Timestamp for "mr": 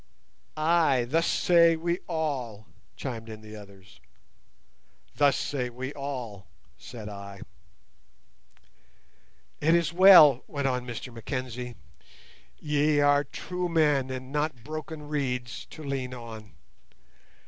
10.87-11.13